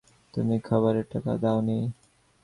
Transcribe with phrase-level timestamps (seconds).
[0.33, 1.79] তুমি খাবারের টাকা দাওনি।